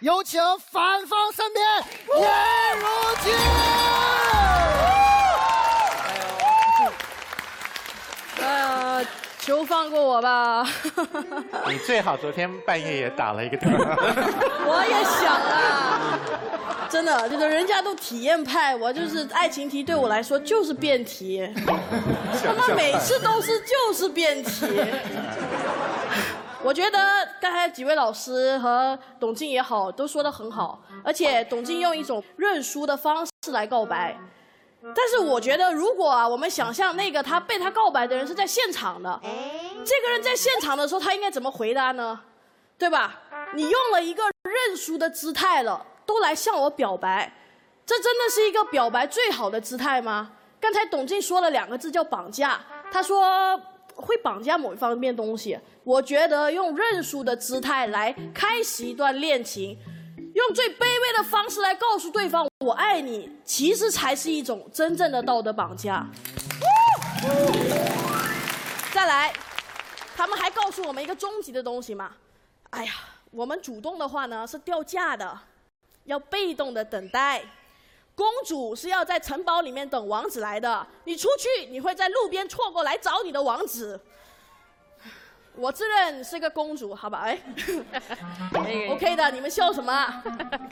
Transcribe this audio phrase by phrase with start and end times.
[0.00, 1.64] 有请反方三辩
[2.20, 2.86] 颜如
[3.24, 3.32] 晶。
[8.44, 8.46] 哎
[9.00, 9.08] 呀，
[9.40, 10.66] 求放过我吧！
[11.68, 13.96] 你最好昨天半夜也打了一个电话。
[14.66, 16.18] 我也想啊，
[16.90, 21.48] 真的，就是人家都体验派，我就是爱情题，对我来说就是辩题。
[22.44, 24.66] 他们每次都是就是辩题。
[26.66, 26.98] 我觉得
[27.40, 34.18] 刚才几位老师和董静也好，都说的很好，而且董静用一种认输的方式来告白。
[34.92, 39.20] 但是我觉得，如果啊，我们想象那个他被他告白的人是在现场的，
[39.84, 42.20] 这个人在现场的时候，他应该怎么回答呢？
[42.76, 43.14] 对吧？
[43.54, 47.32] 你用了一个认输的姿态了，都来向我表白，
[47.86, 50.32] 这真的是一个表白最好的姿态吗？
[50.60, 52.60] 刚才董静说了两个字叫绑架，
[52.90, 53.60] 他说
[53.96, 55.58] 会绑架某一方面东西。
[55.82, 59.76] 我觉得用认输的姿态来开始一段恋情。
[60.34, 66.06] 用最卑微的方式来告诉对方“我爱你”，其实才是一种真正的道德绑架。
[68.92, 69.32] 再来，
[70.14, 72.12] 他们还告诉我们一个终极的东西嘛？
[72.68, 72.92] 哎呀，
[73.30, 75.40] 我们主动的话呢是掉价的，
[76.04, 77.42] 要被动的等待。
[78.16, 84.00] 公主是要在城堡里面等王子来的，你出去你会在路边错过来找你的王子。
[85.54, 87.20] 我自认是个公主，好吧？
[87.24, 87.38] 哎
[88.90, 90.22] ，OK 的，你们笑什么？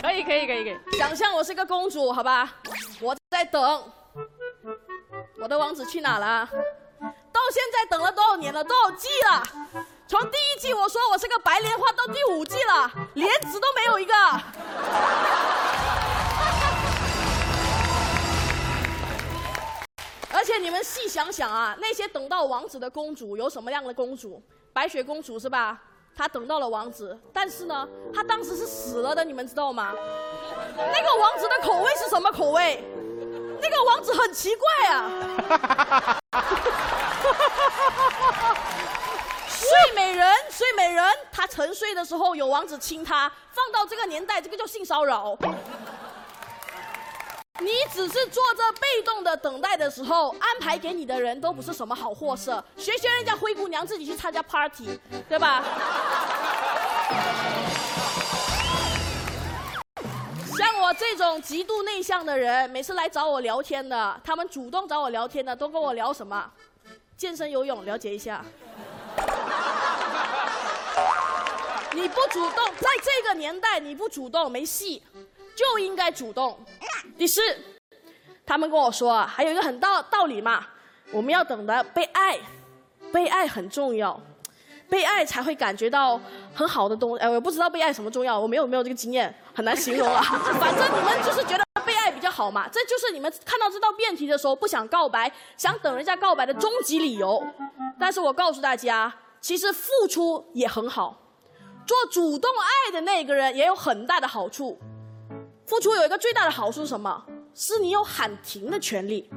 [0.01, 0.97] 可以，可以，可以，可以。
[0.97, 2.51] 想象我是个公主，好吧？
[3.01, 3.93] 我在等，
[5.39, 6.49] 我的王子去哪了？
[7.31, 8.65] 到现在等了多少年了？
[8.65, 9.43] 多少季了？
[10.07, 14.15] 从第一季我说我是个白莲花，到第五季了，莲子都没有一个。
[20.65, 24.43] 你们细想想啊，那些等到王子的公主有什么样的公主？
[24.73, 25.79] 白雪公主是吧？
[26.17, 29.93] 她等到了王子，但是呢，她当时是死了的，你们知道吗？
[30.75, 32.83] 那个王子的口味是什么口味？
[33.61, 36.19] 那个王子很奇怪啊！
[39.47, 45.37] 睡美人，睡美人，她沉睡的时候有王子亲她，放到这个年代，这个叫性骚扰。
[47.61, 52.63] 你只是坐着被动的等待的时候，安排给你的人都不是什么好货色。
[52.77, 54.99] 学学人家灰姑娘自己去参加 party，
[55.29, 55.63] 对吧？
[60.57, 66.51] 像我这种极度内向的人，每次来找我聊天的，他们主动找我聊天的，都跟我聊什么？
[67.17, 68.45] 健身、游泳，了解一下。
[71.93, 75.01] 你不主动，在这个年代你不主动没戏。
[75.57, 76.59] 就应该主动。
[77.17, 77.41] 第四，
[78.45, 80.67] 他们跟我说啊，还有一个很道道理嘛，
[81.13, 82.39] 我们要懂得被爱，
[83.13, 84.21] 被爱很重要，
[84.89, 86.21] 被爱才会感觉到
[86.53, 87.17] 很好的东。
[87.17, 90.21] 哎，我不知道被爱什么重要，我没有没有这个经验，很难形容啊。
[90.59, 97.43] 反正你们就是觉得被爱比较好嘛，这就是你们看到这道辩题的时候不想告白，想等人家告白的终极理由。
[97.99, 101.17] 但是我告诉大家，其实付出也很好，
[101.87, 104.77] 做主动爱的那个人也有很大的好处。
[105.67, 107.25] 付出有一个最大的好处是什么？
[107.55, 109.31] 是你有喊停的权利。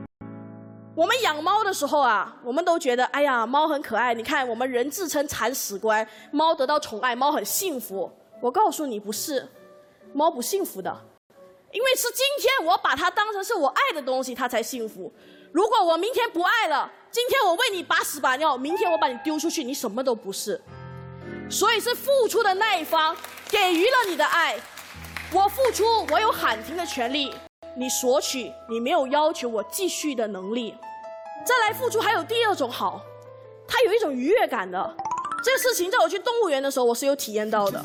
[0.93, 4.13] 我们养猫的时候啊，我们都觉得，哎呀，猫很可爱。
[4.13, 8.11] 你看，我们人自称铲屎官，猫得到宠爱，猫很幸福。
[8.41, 9.47] 我告诉你，不是，
[10.13, 10.93] 猫不幸福的，
[11.71, 15.13] 因为是今天我把它当成是我爱的东西，它才幸福。
[15.53, 20.59] 如果我明天不爱了，今天我为你把屎把尿，明天我把你丢出去，你什么都不是。
[21.49, 23.16] 所以是付出的那一方
[23.49, 24.59] 给予了你的爱。
[25.33, 27.33] 我付出，我有喊停的权利；
[27.75, 30.73] 你索取，你没有要求我继续的能力。
[31.45, 33.01] 再来付出，还有第二种好，
[33.67, 34.95] 它有一种愉悦感的。
[35.43, 37.83] 这个事情在我去动物园的时候，我是有体验到的。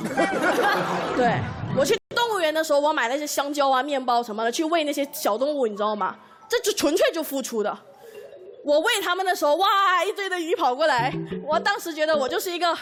[1.16, 1.36] 对
[1.76, 6.16] 我去动物园的时候，我买那些香蕉啊、面包什么的去喂那些小动物，你知道吗？
[6.48, 7.76] 这就纯粹就付出的。
[8.64, 11.12] 我喂它们的时候，哇，一堆的鱼跑过来，
[11.44, 12.78] 我当时觉得我就是一个。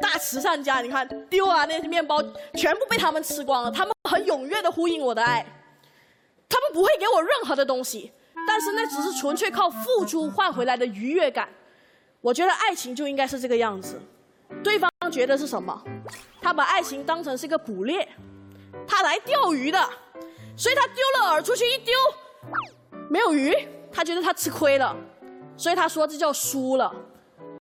[0.00, 2.22] 大慈善家，你看丢啊那些面包，
[2.54, 3.70] 全部被他们吃光了。
[3.70, 5.44] 他们很踊跃的呼应我的爱，
[6.48, 8.12] 他们不会给我任何的东西，
[8.46, 11.48] 但是那只是纯粹靠付出换回来的愉悦感。
[12.20, 14.00] 我觉得爱情就应该是这个样子。
[14.62, 15.82] 对方觉得是什么？
[16.40, 18.08] 他把爱情当成是一个捕猎，
[18.86, 19.78] 他来钓鱼的，
[20.56, 21.94] 所以他丢了饵出去一丢，
[23.08, 23.56] 没有鱼，
[23.90, 24.94] 他觉得他吃亏了，
[25.56, 26.94] 所以他说这叫输了。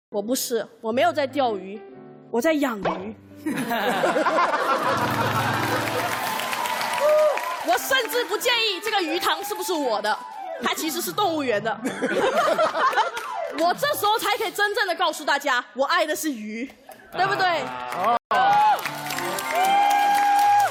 [0.09, 1.81] 我不是，我没有在钓鱼。
[2.35, 2.83] 我在养鱼，
[7.65, 10.19] 我甚至不介意这个鱼塘是不是我的，
[10.61, 11.71] 它其实是动物园的。
[13.57, 16.69] 我这时候才可以真正的告诉大家，我爱的是鱼，
[17.13, 17.63] 对不对？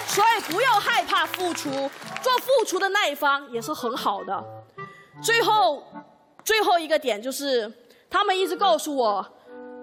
[0.06, 1.70] 所以不要害怕付出，
[2.20, 4.44] 做付出的那一方也是很好的。
[5.22, 5.82] 最后，
[6.44, 7.72] 最后一个点就是，
[8.10, 9.26] 他们一直告诉我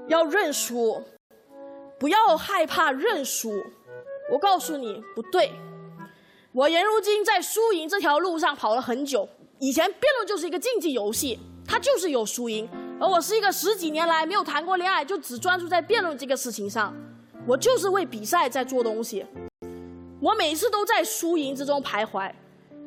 [0.07, 1.03] 要认输，
[2.01, 3.63] 不要害怕认输。
[4.31, 5.51] 我告诉你不对，
[6.51, 9.29] 我颜如晶在输赢这条路上跑了很久。
[9.59, 12.67] 以前辩论就是一个竞技游戏，它就是有输赢。
[12.99, 16.91] 而我是一个十几年来没有谈过恋爱，就只专注在辩论这个事情上。
[17.45, 19.23] 我就是为比赛在做东西。
[20.19, 22.31] 我每次都在输赢之中徘徊。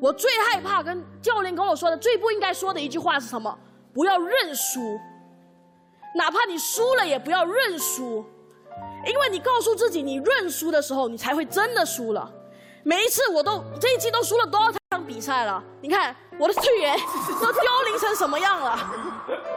[0.00, 3.56] 我最害怕跟教练跟我说的最不应该说的一句话是什么？
[3.92, 4.98] 不要认输，
[6.16, 8.24] 哪怕你输了也不要认输，
[9.06, 12.30] 因为你告诉自己你认输的时候，你才会真的输了。
[12.82, 15.62] 每一次我都这一季都输了多少场比赛了？
[15.80, 16.94] 你看我的队员
[17.40, 18.78] 都凋零成什么样了，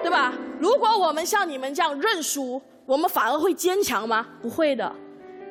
[0.01, 0.33] 对吧？
[0.59, 4.25] 如果我们像你们这样认输，我们反而会坚强吗？
[4.41, 4.89] 不会的，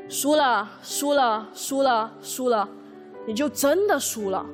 [0.08, 2.66] 输了，输了，输了，输了，
[3.26, 4.44] 你就真的输了。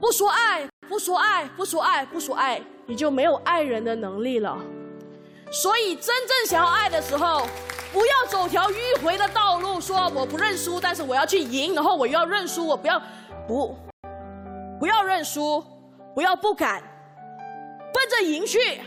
[0.00, 4.58] 不说爱，不说爱，不说爱，不说爱，你就没有爱人的能力了。
[5.50, 7.46] 所以真正想要爱的时候。
[7.92, 13.00] 不要走条迂回的道路，说我不认输，但是我要去赢，然后我又要认输，我不要，
[13.46, 13.76] 不，
[14.80, 15.62] 不要认输，
[16.14, 16.82] 不要不敢，
[17.92, 18.80] 奔着赢去，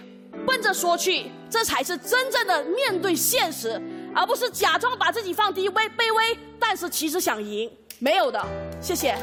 [0.48, 3.80] 奔着说去，这才是真正的面对现实，
[4.16, 8.44] 而不是假装把自己放低微卑微，但是其实想赢，没有的，
[8.82, 9.16] 谢谢。